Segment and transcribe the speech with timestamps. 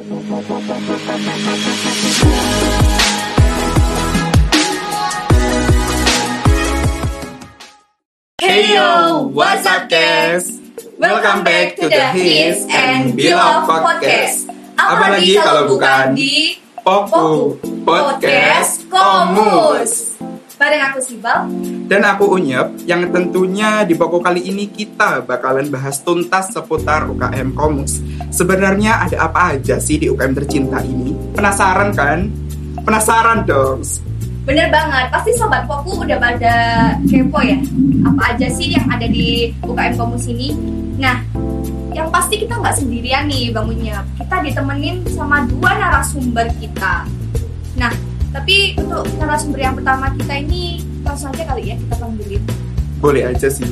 [0.00, 0.08] Hey
[8.72, 10.56] yo, what's up guys?
[10.96, 14.48] Welcome back to the His and Beloved Podcast.
[14.80, 20.09] Apalagi kalau bukan di Poku Podcast Komus.
[20.60, 21.48] Bareng aku Sibal.
[21.88, 27.56] Dan aku Unyep, yang tentunya di Poku kali ini kita bakalan bahas tuntas seputar UKM
[27.56, 28.04] Komus.
[28.28, 31.16] Sebenarnya ada apa aja sih di UKM tercinta ini?
[31.32, 32.28] Penasaran kan?
[32.84, 33.80] Penasaran dong.
[34.44, 36.54] Bener banget, pasti sobat Poku udah pada
[37.08, 37.56] kepo ya.
[38.04, 40.52] Apa aja sih yang ada di UKM Komus ini?
[41.00, 41.24] Nah,
[41.96, 44.04] yang pasti kita nggak sendirian nih Bang Unyep.
[44.20, 47.08] Kita ditemenin sama dua narasumber kita.
[47.80, 52.42] Nah, tapi untuk narasumber yang pertama kita ini langsung aja kali ya kita panggilin.
[53.02, 53.66] Boleh aja sih.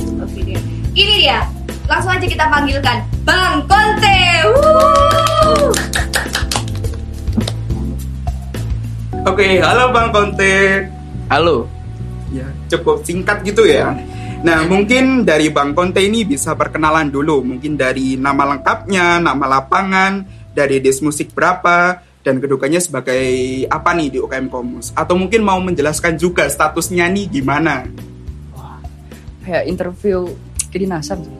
[0.00, 0.60] Oke deh.
[0.96, 1.44] Ini dia.
[1.88, 4.20] Langsung aja kita panggilkan Bang Konte.
[4.48, 5.72] Wuh.
[9.28, 10.88] Oke, halo Bang Konte.
[11.28, 11.68] Halo.
[12.32, 13.92] Ya, cukup singkat gitu ya.
[14.40, 17.44] Nah, mungkin dari Bang Konte ini bisa perkenalan dulu.
[17.44, 20.24] Mungkin dari nama lengkapnya, nama lapangan,
[20.56, 23.24] dari des musik berapa, dan kedudukannya sebagai
[23.72, 24.92] apa nih di UKM Komus.
[24.92, 27.88] Atau mungkin mau menjelaskan juga statusnya nih gimana.
[29.40, 30.28] Kayak interview
[30.68, 31.24] kedinasan.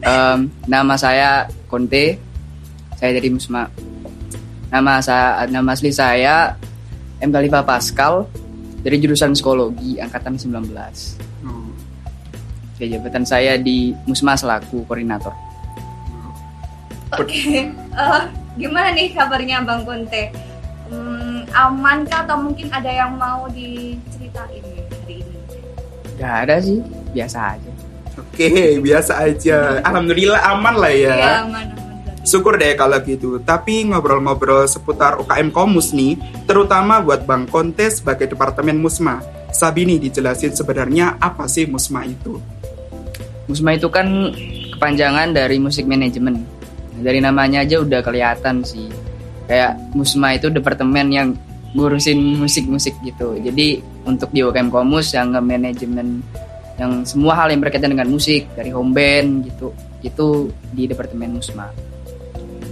[0.00, 2.14] Em, nama saya Konte.
[2.94, 3.66] Saya dari Musma.
[4.70, 6.54] Nama saya nama asli saya
[7.18, 8.24] M Khalifa Pascal
[8.80, 10.72] dari jurusan psikologi angkatan 19.
[11.44, 11.68] Oh,
[12.72, 15.34] Oke, jabatan saya di Musma selaku koordinator.
[17.18, 17.66] Oke.
[17.66, 18.22] eh,
[18.58, 20.32] gimana nih kabarnya Bang Konte?
[20.90, 24.64] Hmm, aman kah atau mungkin ada yang mau diceritain
[25.06, 25.38] hari ini?
[26.18, 26.82] Gak ada sih,
[27.14, 27.70] biasa aja.
[28.18, 29.78] Oke, biasa aja.
[29.86, 31.14] Alhamdulillah aman lah ya.
[31.14, 31.90] Iya, aman aman.
[32.20, 33.40] Syukur deh kalau gitu.
[33.40, 39.24] Tapi ngobrol-ngobrol seputar UKM Komus nih, terutama buat Bang Konte sebagai Departemen Musma.
[39.50, 42.38] Sabini dijelasin sebenarnya apa sih Musma itu?
[43.48, 44.30] Musma itu kan
[44.76, 46.59] kepanjangan dari musik manajemen.
[47.00, 48.88] Dari namanya aja udah kelihatan sih.
[49.48, 51.28] Kayak Musma itu departemen yang
[51.74, 53.38] ngurusin musik-musik gitu.
[53.40, 56.22] Jadi untuk di UKM Komus yang manajemen
[56.80, 59.68] yang semua hal yang berkaitan dengan musik dari home band gitu
[60.00, 61.68] itu di departemen Musma.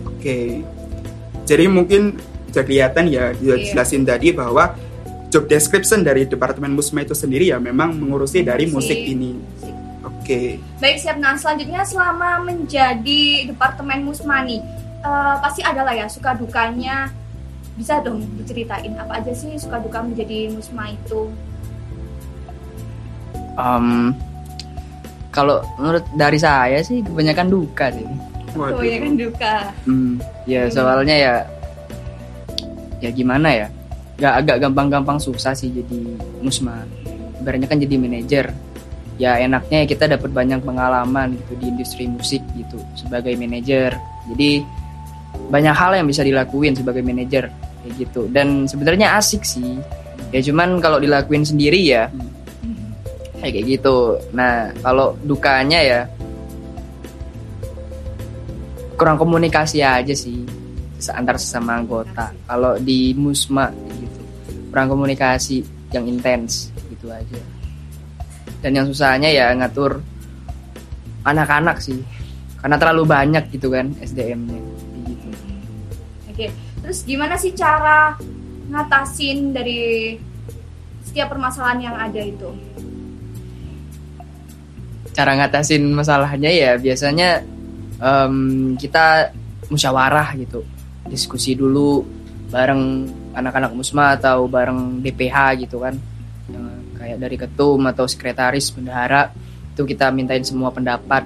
[0.08, 0.64] Oke.
[1.44, 2.16] Jadi mungkin
[2.48, 3.76] bisa kelihatan ya dia Iya.
[3.76, 4.72] jelasin tadi bahwa
[5.28, 9.12] job description dari Departemen Musma itu sendiri ya memang mengurusi dari musik Musik.
[9.12, 9.30] ini.
[10.28, 10.60] Oke.
[10.76, 11.16] Baik siap.
[11.16, 14.60] Nah selanjutnya selama menjadi departemen Musma nih,
[15.00, 17.08] eh, pasti ada lah ya suka dukanya.
[17.80, 21.32] Bisa dong diceritain apa aja sih suka duka menjadi Musma itu?
[23.56, 24.12] Em,
[25.32, 28.04] kalau menurut dari saya sih kebanyakan duka sih.
[28.52, 28.76] Waduh.
[28.76, 29.54] Oh ya kan duka.
[29.88, 30.72] Hmm, ya Hmm.
[30.76, 31.34] soalnya ya
[33.00, 33.66] ya gimana ya?
[34.20, 36.00] Gak agak gampang-gampang susah sih jadi
[36.44, 36.84] musma.
[37.40, 38.52] Ibaratnya kan jadi manajer.
[39.18, 43.98] Ya enaknya ya kita dapat banyak pengalaman gitu di industri musik gitu sebagai manajer.
[44.30, 44.62] Jadi
[45.50, 47.50] banyak hal yang bisa dilakuin sebagai manajer
[47.82, 48.30] kayak gitu.
[48.30, 49.82] Dan sebenarnya asik sih.
[50.30, 52.06] Ya cuman kalau dilakuin sendiri ya
[53.42, 54.18] kayak kayak gitu.
[54.34, 56.00] Nah, kalau dukanya ya
[58.98, 60.42] kurang komunikasi aja sih
[61.14, 62.34] antar sesama anggota.
[62.46, 64.22] Kalau di Musma gitu,
[64.74, 65.62] kurang komunikasi
[65.94, 67.57] yang intens gitu aja.
[68.58, 70.02] Dan yang susahnya ya ngatur
[71.22, 72.02] anak-anak sih,
[72.58, 74.58] karena terlalu banyak gitu kan SDM-nya.
[75.06, 75.28] Gitu.
[76.32, 76.46] Oke,
[76.82, 78.18] terus gimana sih cara
[78.68, 80.16] ngatasin dari
[81.06, 82.50] setiap permasalahan yang ada itu?
[85.14, 87.42] Cara ngatasin masalahnya ya biasanya
[87.98, 89.34] em, kita
[89.68, 90.66] musyawarah gitu,
[91.06, 92.02] diskusi dulu
[92.48, 93.04] bareng
[93.36, 95.94] anak-anak musma atau bareng DPH gitu kan,
[97.08, 99.32] kayak dari ketum atau sekretaris bendahara
[99.72, 101.24] itu kita mintain semua pendapat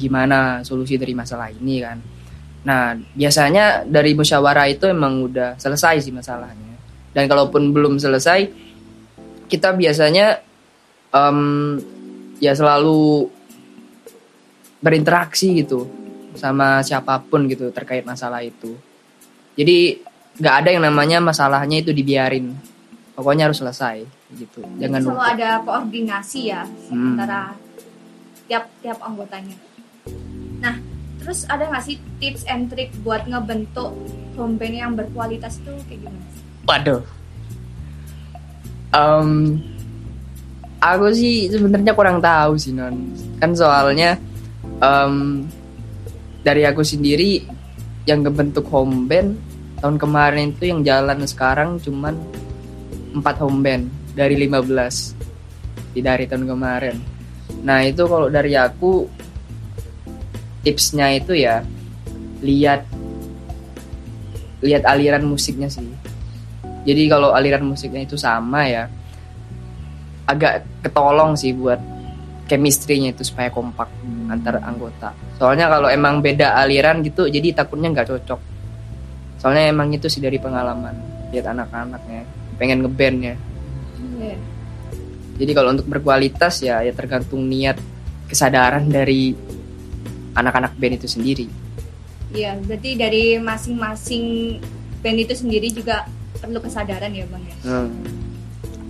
[0.00, 2.00] gimana solusi dari masalah ini kan.
[2.64, 6.80] Nah biasanya dari musyawarah itu emang udah selesai sih masalahnya.
[7.12, 8.48] Dan kalaupun belum selesai,
[9.50, 10.40] kita biasanya
[11.12, 11.38] em,
[12.40, 13.28] ya selalu
[14.80, 15.84] berinteraksi gitu
[16.38, 18.78] sama siapa pun gitu terkait masalah itu.
[19.58, 20.00] Jadi
[20.40, 22.69] nggak ada yang namanya masalahnya itu dibiarin.
[23.20, 24.64] Pokoknya harus selesai gitu.
[24.80, 25.32] Jangan selalu numpuk.
[25.36, 27.14] ada koordinasi ya Hmm.
[27.14, 27.52] antara
[28.48, 29.56] tiap tiap anggotanya.
[30.58, 30.80] Nah,
[31.16, 33.92] terus ada nggak sih tips and trick buat ngebentuk
[34.34, 36.24] home band yang berkualitas itu kayak gimana?
[36.64, 37.02] Waduh.
[38.90, 39.60] Em,
[40.80, 42.96] aku sih sebenarnya kurang tahu sih non.
[43.38, 44.18] Kan soalnya
[44.80, 45.44] em,
[46.40, 47.44] dari aku sendiri
[48.02, 49.36] yang ngebentuk home band
[49.78, 52.16] tahun kemarin itu yang jalan sekarang cuman
[53.14, 53.84] 4 home band
[54.14, 56.96] dari 15 di dari tahun kemarin.
[57.66, 59.06] Nah itu kalau dari aku
[60.62, 61.64] tipsnya itu ya
[62.40, 62.86] lihat
[64.62, 65.86] lihat aliran musiknya sih.
[66.86, 68.88] Jadi kalau aliran musiknya itu sama ya
[70.24, 71.80] agak ketolong sih buat
[72.46, 73.90] chemistry-nya itu supaya kompak
[74.30, 75.10] antar anggota.
[75.36, 78.40] Soalnya kalau emang beda aliran gitu jadi takutnya nggak cocok.
[79.42, 80.92] Soalnya emang itu sih dari pengalaman
[81.32, 83.34] lihat anak-anaknya pengen ngeband ya
[84.20, 84.36] Iya.
[85.40, 87.80] jadi kalau untuk berkualitas ya ya tergantung niat
[88.28, 89.32] kesadaran dari
[90.36, 91.48] anak-anak band itu sendiri
[92.30, 94.54] Iya, berarti dari masing-masing
[95.02, 96.06] band itu sendiri juga
[96.38, 97.56] perlu kesadaran ya bang ya.
[97.66, 97.90] Hmm.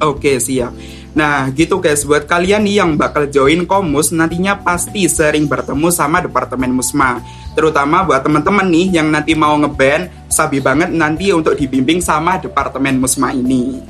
[0.00, 0.72] Oke siap.
[1.12, 6.24] Nah gitu guys buat kalian nih yang bakal join Komus nantinya pasti sering bertemu sama
[6.24, 7.20] Departemen Musma.
[7.52, 12.96] Terutama buat teman-teman nih yang nanti mau ngeband, sabi banget nanti untuk dibimbing sama Departemen
[12.96, 13.82] Musma ini.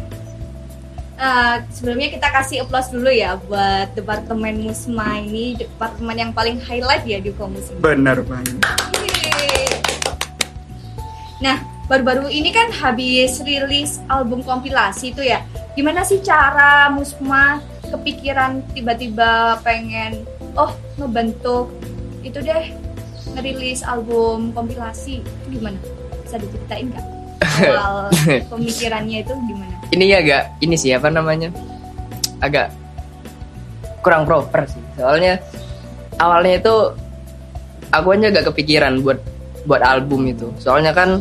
[1.21, 7.05] Eh, sebelumnya kita kasih applause dulu ya buat Departemen Musma ini, departemen yang paling highlight
[7.05, 7.79] ya di Komus ini.
[7.85, 8.57] Bener banget.
[8.97, 9.69] Yeay.
[11.45, 11.61] Nah,
[11.93, 15.45] baru-baru ini kan habis rilis album kompilasi itu ya.
[15.79, 20.23] Gimana sih cara Musma kepikiran tiba-tiba pengen
[20.55, 21.71] oh ngebentuk
[22.23, 22.75] itu deh
[23.35, 25.79] ngerilis album kompilasi itu gimana?
[26.27, 27.07] Bisa diceritain nggak?
[27.41, 28.13] Awal
[28.53, 29.81] pemikirannya itu gimana?
[29.91, 31.51] ini agak ini sih apa namanya
[32.39, 32.71] agak
[34.01, 35.43] kurang proper sih soalnya
[36.17, 36.75] awalnya itu
[37.91, 39.19] aku aja agak kepikiran buat
[39.67, 41.21] buat album itu soalnya kan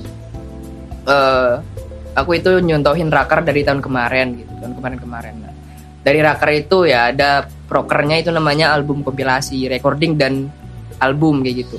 [1.09, 1.53] eh
[2.21, 5.33] aku itu nyontohin rakar dari tahun kemarin gitu tahun kemarin kemarin.
[5.39, 5.53] Nah,
[6.03, 10.47] dari rakar itu ya ada prokernya itu namanya album kompilasi recording dan
[10.97, 11.77] album kayak gitu.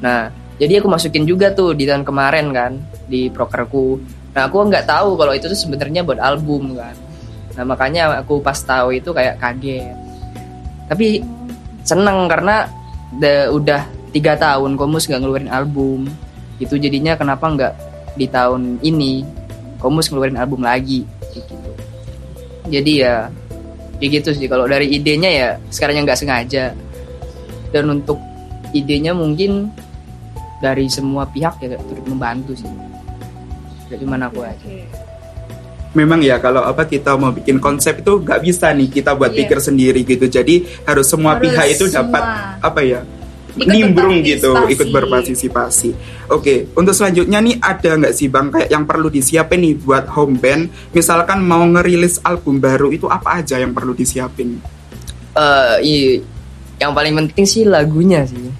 [0.00, 2.72] Nah jadi aku masukin juga tuh di tahun kemarin kan
[3.06, 4.00] di prokerku.
[4.34, 6.96] Nah aku nggak tahu kalau itu tuh sebenarnya buat album kan.
[7.54, 9.94] Nah makanya aku pas tahu itu kayak kaget.
[10.90, 11.22] Tapi
[11.84, 12.66] seneng karena
[13.20, 16.08] the- udah tiga tahun Komus nggak ngeluarin album.
[16.58, 17.74] Itu jadinya kenapa nggak
[18.14, 19.43] di tahun ini
[19.84, 21.70] Komus ngeluarin album lagi kayak gitu
[22.64, 23.14] jadi ya
[24.00, 26.72] kayak gitu sih kalau dari idenya ya sekarang nggak sengaja
[27.68, 28.16] dan untuk
[28.72, 29.68] idenya mungkin
[30.58, 32.72] dari semua pihak ya turut membantu sih
[33.84, 34.64] Gak cuma aku aja.
[35.92, 39.44] Memang ya kalau apa kita mau bikin konsep itu nggak bisa nih kita buat Iya.
[39.44, 40.24] pikir sendiri gitu.
[40.26, 42.58] Jadi harus semua Harus pihak itu dapat semua.
[42.64, 43.00] apa ya?
[43.54, 45.94] Ikut nimbrung gitu, ikut berpartisipasi.
[46.26, 50.36] Oke, untuk selanjutnya nih ada nggak sih bang kayak yang perlu disiapin nih buat home
[50.36, 50.66] band?
[50.90, 54.58] Misalkan mau ngerilis album baru itu apa aja yang perlu disiapin?
[55.34, 56.12] Eh, iya.
[56.74, 58.50] yang paling penting sih lagunya sih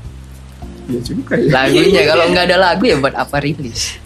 [0.85, 1.51] Ya juga ya.
[1.51, 3.99] lagunya kalau nggak ada lagu ya buat apa rilis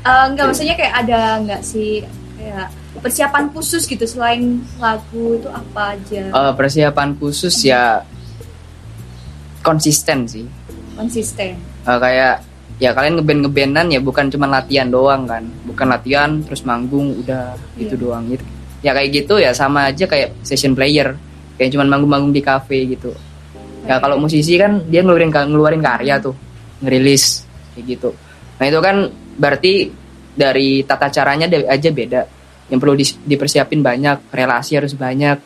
[0.00, 2.04] Eh, enggak maksudnya kayak ada nggak sih
[2.36, 8.04] kayak persiapan khusus gitu selain lagu itu apa aja Eh, persiapan khusus ya
[9.64, 10.44] konsisten sih.
[10.94, 11.56] Konsisten?
[11.58, 12.44] Eh, kayak
[12.76, 15.42] ya kalian ngeband ngebandan ya bukan cuma latihan doang kan.
[15.64, 18.02] Bukan latihan terus manggung udah gitu Iya.
[18.04, 18.22] doang.
[18.28, 18.44] Gitu.
[18.84, 21.16] Ya kayak gitu ya sama aja kayak session player.
[21.56, 23.10] Kayak cuma manggung-manggung di cafe gitu.
[23.88, 26.36] Ya kalau musisi kan dia ngeluarin ngeluarin karya tuh
[26.84, 28.10] ngerilis kayak gitu.
[28.60, 28.96] Nah itu kan
[29.40, 29.72] berarti
[30.34, 32.22] dari tata caranya aja beda.
[32.68, 32.94] Yang perlu
[33.28, 35.36] dipersiapin banyak relasi harus banyak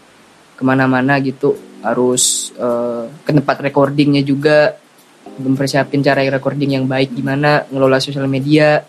[0.59, 4.75] ke mana-mana gitu harus eh, ke tempat recordingnya juga.
[5.39, 8.83] Mempersiapin cara recording yang baik gimana ngelola sosial media.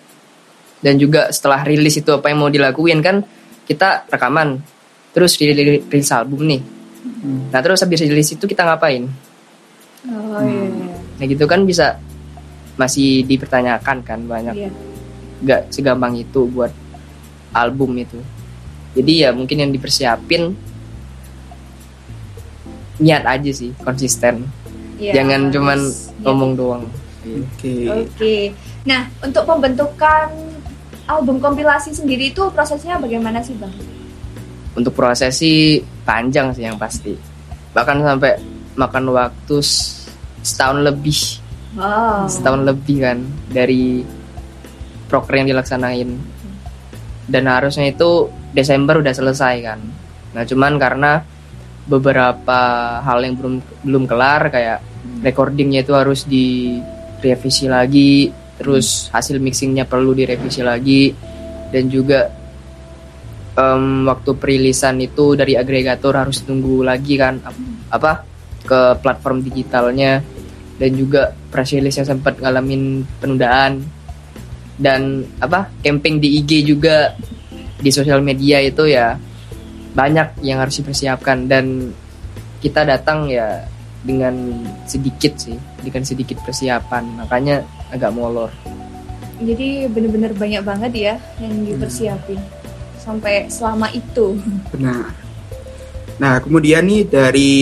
[0.79, 3.21] Dan juga setelah rilis itu apa yang mau dilakuin kan
[3.67, 4.57] kita rekaman.
[5.11, 6.61] Terus rilis, album nih.
[7.51, 9.03] Nah terus habis rilis itu kita ngapain?
[10.07, 10.95] Oh iya.
[11.19, 11.99] Nah gitu kan bisa
[12.79, 14.55] masih dipertanyakan kan banyak.
[14.55, 14.71] Iya.
[15.43, 16.71] Nggak segampang itu buat
[17.51, 18.17] album itu.
[18.95, 20.55] Jadi ya mungkin yang dipersiapin
[22.99, 24.45] niat aja sih konsisten
[24.95, 26.21] Iya, jangan cuman harus niat.
[26.21, 26.83] ngomong doang
[27.19, 27.73] Oke.
[27.85, 28.35] Oke.
[28.83, 30.27] Nah, untuk pembentukan
[31.05, 33.69] album kompilasi sendiri itu prosesnya bagaimana sih, Bang?
[34.71, 37.11] untuk proses sih panjang sih yang pasti
[37.69, 38.39] bahkan sampai
[38.75, 39.57] makan waktu
[40.39, 41.19] setahun lebih
[41.69, 42.25] Wow.
[42.25, 44.01] setahun lebih kan dari
[45.05, 46.17] proker yang dilaksanain
[47.25, 49.77] dan harusnya itu Desember udah selesai kan
[50.31, 51.21] nah cuman karena
[51.89, 52.59] beberapa
[53.01, 54.79] hal yang belum belum kelar kayak
[55.25, 58.29] recordingnya itu harus direvisi lagi
[58.61, 61.09] terus hasil mixingnya perlu direvisi lagi
[61.73, 62.29] dan juga
[63.57, 68.11] em, waktu perilisan itu dari agregator harus tunggu lagi kan ap- apa
[68.63, 70.21] ke platform digitalnya
[70.77, 73.81] dan juga press release yang sempat ngalamin penundaan
[74.79, 77.17] dan apa camping di IG juga
[77.79, 79.15] di sosial media itu ya
[79.99, 81.91] banyak yang harus dipersiapkan dan
[82.63, 83.67] kita datang ya
[83.99, 88.51] dengan sedikit sih dengan sedikit persiapan makanya agak molor
[89.39, 92.39] Jadi bener-bener banyak banget ya yang dipersiapin
[92.99, 94.35] sampai selama itu.
[94.75, 95.15] Benar.
[96.19, 97.53] Nah, kemudian nih dari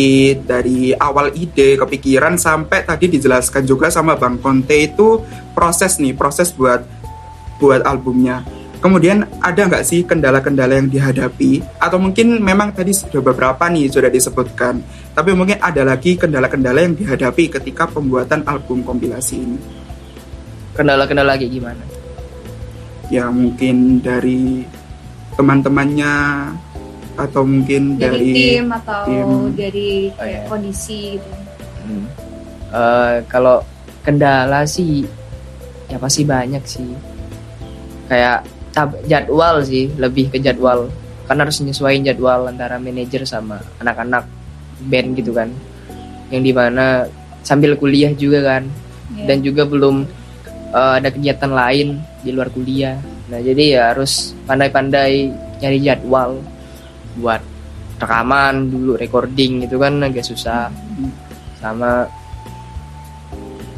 [0.41, 5.22] dari awal ide kepikiran sampai tadi dijelaskan juga sama Bang Conte itu
[5.53, 6.82] proses nih, proses buat
[7.62, 8.41] buat albumnya.
[8.77, 11.65] Kemudian ada nggak sih kendala-kendala yang dihadapi?
[11.81, 14.79] Atau mungkin memang tadi sudah beberapa nih sudah disebutkan.
[15.17, 19.60] Tapi mungkin ada lagi kendala-kendala yang dihadapi ketika pembuatan album kompilasi ini.
[20.77, 21.81] kendala-kendala kayak gimana
[23.10, 24.62] Ya mungkin dari
[25.34, 26.13] teman-temannya
[27.17, 29.27] atau mungkin Dari, dari, tim atau tim.
[29.57, 30.46] dari Oh, kayak iya.
[30.46, 31.31] kondisi gitu.
[31.81, 32.05] Hmm.
[32.69, 33.65] Eh, kalau
[34.05, 35.01] kendala sih
[35.89, 36.93] ya pasti banyak sih
[38.05, 38.46] kayak
[39.10, 40.91] jadwal sih lebih ke jadwal.
[41.25, 44.29] Kan harus nyesuaiin jadwal antara manajer sama anak-anak
[44.88, 45.50] band gitu kan.
[46.29, 46.86] Yang di mana
[47.41, 48.63] sambil kuliah juga kan.
[49.15, 49.24] Ya.
[49.24, 50.03] dan juga belum
[50.75, 53.00] eh, ada kegiatan lain di luar kuliah.
[53.31, 55.31] Nah jadi ya harus pandai-pandai
[55.63, 56.43] nyari jadwal
[57.15, 57.39] buat
[57.98, 60.67] rekaman dulu recording itu kan agak susah.
[61.57, 62.03] Sama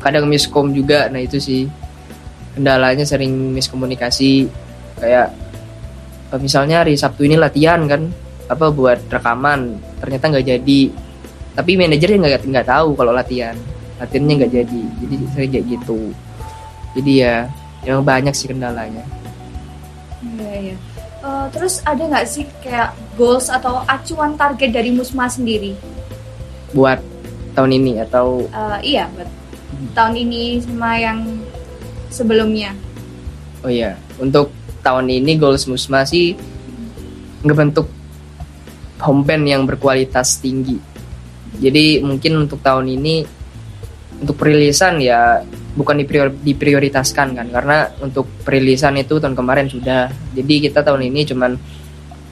[0.01, 1.05] kadang miskom juga.
[1.13, 1.69] Nah itu sih
[2.57, 4.49] kendalanya sering miskomunikasi
[4.97, 5.29] kayak
[6.33, 8.09] eh, misalnya hari Sabtu ini latihan kan
[8.49, 10.81] apa buat rekaman ternyata nggak jadi
[11.53, 13.53] tapi manajernya nggak nggak tahu kalau latihan
[14.01, 15.99] latihannya nggak jadi jadi sering kayak gitu
[16.97, 17.35] jadi ya
[17.85, 19.05] yang banyak sih kendalanya
[20.19, 20.75] Iya, iya.
[21.19, 25.75] Eh, terus ada nggak sih kayak goals atau acuan target dari Musma sendiri?
[26.69, 27.01] buat
[27.57, 29.25] tahun ini atau Eh, iya, buat
[29.97, 31.19] tahun ini sama yang
[32.13, 32.77] sebelumnya.
[33.65, 36.35] Oh iya, untuk tahun ini Goals Musma sih
[37.43, 37.87] ngebentuk
[38.99, 40.75] home band yang berkualitas tinggi.
[41.59, 43.15] Jadi mungkin untuk tahun ini
[44.19, 45.39] untuk perilisan ya
[45.75, 50.11] bukan diprior- diprioritaskan kan karena untuk perilisan itu tahun kemarin sudah.
[50.35, 51.51] Jadi kita tahun ini cuman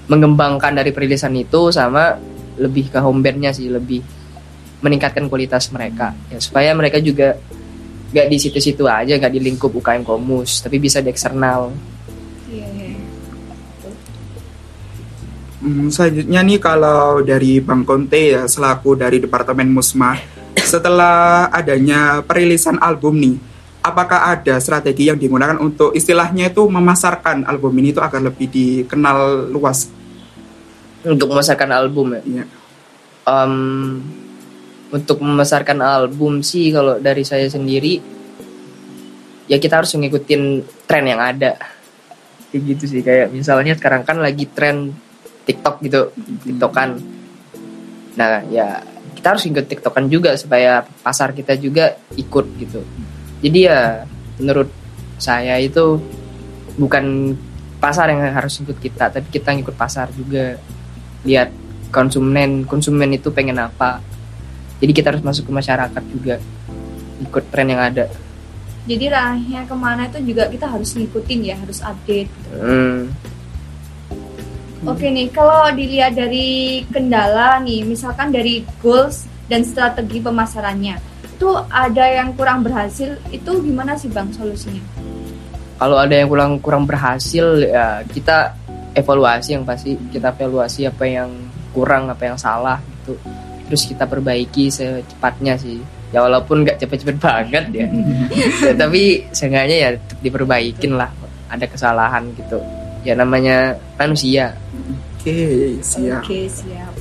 [0.08, 2.16] mengembangkan dari perilisan itu sama
[2.58, 4.02] lebih ke home bandnya sih lebih
[4.82, 7.38] meningkatkan kualitas mereka ya supaya mereka juga
[8.14, 11.74] gak di situ-situ aja gak di lingkup UKM Komus tapi bisa di eksternal
[15.58, 20.14] Hmm, selanjutnya nih kalau dari Bang Conte ya selaku dari Departemen Musma
[20.62, 23.36] setelah adanya perilisan album nih
[23.82, 29.50] apakah ada strategi yang digunakan untuk istilahnya itu memasarkan album ini itu agar lebih dikenal
[29.50, 29.90] luas?
[31.08, 32.44] Untuk memasarkan album ya?
[32.44, 32.46] Ya
[33.28, 33.54] Em,
[34.88, 38.00] untuk memasarkan album sih kalau dari saya sendiri
[39.52, 41.60] ya kita harus ngikutin tren yang ada.
[42.48, 44.96] Kayak gitu sih kayak misalnya sekarang kan lagi tren
[45.48, 46.02] TikTok gitu
[46.44, 47.00] TikTokan.
[48.20, 48.84] Nah ya
[49.16, 52.84] kita harus ikut TikTokan juga supaya pasar kita juga ikut gitu.
[53.40, 54.04] Jadi ya
[54.38, 54.70] menurut
[55.18, 55.98] saya itu
[56.78, 57.34] bukan
[57.82, 60.60] pasar yang harus ikut kita tapi kita ngikut pasar juga.
[61.24, 61.50] Lihat
[61.90, 64.04] konsumen konsumen itu pengen apa.
[64.78, 66.38] Jadi kita harus masuk ke masyarakat juga
[67.24, 68.06] ikut tren yang ada.
[68.88, 72.32] Jadi ranahnya ke mana itu juga kita harus ngikutin ya, harus update.
[72.56, 73.12] Hmm,
[74.86, 82.06] Oke nih, kalau dilihat dari kendala nih, misalkan dari goals dan strategi pemasarannya, itu ada
[82.06, 85.08] yang kurang berhasil, itu gimana sih bang solusinya?
[85.78, 88.58] kalau ada yang kurang kurang berhasil ya kita
[88.98, 91.30] evaluasi yang pasti kita evaluasi apa yang
[91.72, 93.14] kurang apa yang salah gitu.
[93.70, 95.78] Terus kita perbaiki secepatnya sih.
[96.10, 97.88] Ya walaupun nggak cepet-cepet banget ya,
[98.68, 99.90] Ya, tapi seenggaknya ya
[100.24, 101.14] diperbaikin lah.
[101.48, 102.58] Ada kesalahan gitu
[103.04, 104.56] ya namanya manusia.
[105.18, 106.24] Oke siap.
[106.24, 106.94] Oke siap.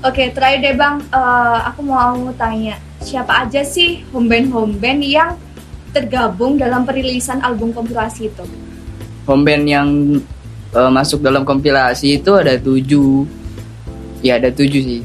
[0.00, 5.04] Oke terakhir deh bang, Eh, aku mau tanya siapa aja sih home band home band
[5.04, 5.36] yang
[5.92, 8.44] tergabung dalam perilisan album kompilasi itu?
[9.28, 9.88] home band yang
[10.72, 13.28] eh, masuk dalam kompilasi itu ada tujuh.
[14.24, 15.02] Ya ada tujuh sih.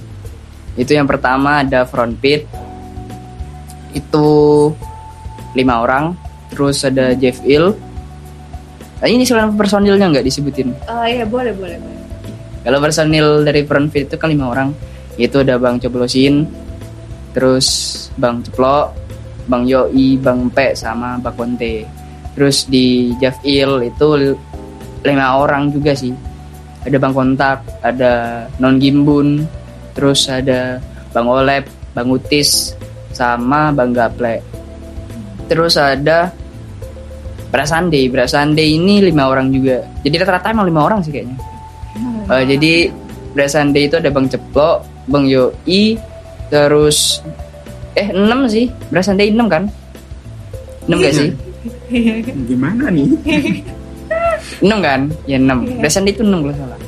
[0.75, 2.47] Itu yang pertama ada front pit
[3.93, 4.27] itu
[5.55, 6.15] lima orang.
[6.51, 7.75] Terus ada Jeff Ill.
[7.75, 7.84] nah,
[9.07, 10.69] ini sekarang personilnya nggak disebutin
[11.05, 11.99] Eh ya boleh boleh boleh.
[12.61, 14.69] kalau personil dari front pit itu kan lima orang
[15.15, 16.43] itu ada Bang Coblosin
[17.31, 17.67] terus
[18.15, 18.95] Bang Ceplok
[19.45, 21.85] Bang Yoi Bang Pe sama Bang Konte
[22.33, 24.39] terus di Javil itu li-
[25.05, 26.11] lima orang juga sih
[26.83, 29.45] ada Bang Kontak ada Non Gimbun
[29.93, 30.77] terus ada
[31.13, 32.75] Bang Olep Bang Utis
[33.15, 34.43] sama Bang Gaple.
[35.47, 36.27] Terus ada
[37.55, 38.11] Brasande.
[38.11, 39.87] Brasande ini lima orang juga.
[40.03, 41.39] Jadi rata-rata emang lima orang sih kayaknya.
[42.27, 42.73] Eh, jadi
[43.31, 45.95] Brasande itu ada Bang Ceplok, Bang Yoi,
[46.51, 47.23] terus
[47.95, 48.67] eh enam sih.
[48.91, 49.71] Brasande enam kan?
[50.91, 51.31] Enam gak sih?
[52.51, 53.07] Gimana nih?
[54.67, 55.01] enam kan?
[55.23, 55.63] Ya enam.
[55.79, 56.79] Brasande itu enam kalau salah.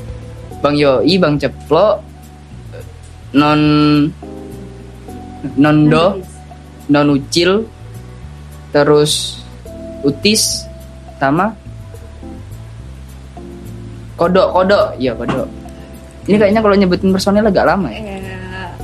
[0.60, 2.04] Bang Yoi, Bang Ceplok,
[3.32, 3.62] non
[5.56, 6.20] Nondo,
[6.92, 7.64] non Ucil,
[8.76, 9.40] terus
[10.04, 10.66] Utis,
[11.18, 11.54] sama
[14.18, 15.46] Kodok, Kodok, iya Kodok.
[16.28, 18.02] Ini kayaknya kalau nyebutin personil agak lama ya.
[18.02, 18.16] Eh,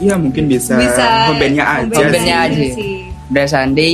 [0.04, 1.96] Iya mungkin bisa, bisa homebandnya aja.
[2.12, 2.34] sih.
[2.34, 2.60] aja.
[2.76, 2.98] sih.
[3.30, 3.94] Udah Sunday,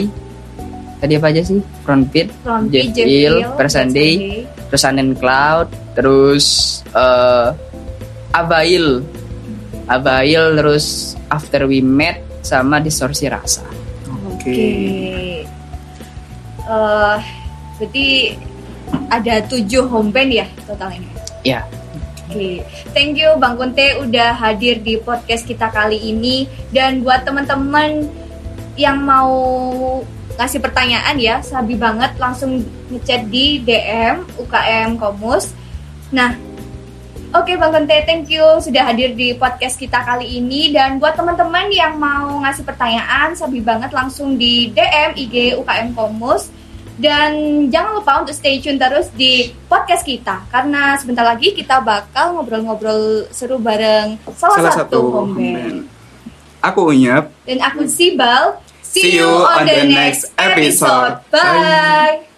[0.98, 1.60] tadi apa aja sih?
[1.84, 2.28] Front Pit,
[2.72, 4.68] Jeff Hill, Hill, Per Sunday, Sunday.
[4.68, 6.46] terus Sun and Cloud, terus
[6.92, 7.48] eh
[8.32, 9.02] Abail,
[9.86, 10.86] Abail, terus
[11.30, 13.66] After We Met, sama Distorsi Rasa.
[14.30, 14.50] Oke.
[14.50, 15.29] Oke.
[16.70, 17.18] Eh,
[17.82, 18.38] berarti
[19.10, 21.02] ada tujuh home band ya totalnya.
[21.42, 21.66] Ya,
[22.30, 22.62] Oke,
[22.94, 28.06] thank you Bang Kunte udah hadir di podcast kita kali ini dan buat teman-teman
[28.78, 29.34] yang mau
[30.38, 32.62] ngasih pertanyaan ya, sabi banget langsung
[32.94, 35.58] ngechat di DM UKM Komus.
[36.14, 36.38] Nah,
[37.34, 41.74] oke Bang Kunte, thank you sudah hadir di podcast kita kali ini dan buat teman-teman
[41.74, 46.59] yang mau ngasih pertanyaan, sabi banget langsung di DM IG UKM Komus.
[47.00, 47.32] Dan
[47.72, 53.24] jangan lupa untuk stay tune terus di podcast kita karena sebentar lagi kita bakal ngobrol-ngobrol
[53.32, 55.56] seru bareng salah, Salah satu, satu home band.
[55.56, 55.78] homeband.
[56.60, 57.32] Aku Unyep.
[57.48, 58.60] Dan aku Sibal.
[58.84, 61.24] See you on the next episode.
[61.32, 62.29] Bye.